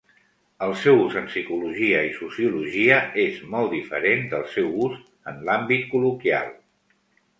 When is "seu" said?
0.83-0.95, 4.57-4.73